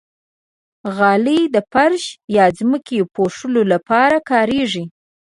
[0.95, 2.03] غالۍ د فرش
[2.37, 4.83] یا ځمکې پوښلو لپاره کارېږي.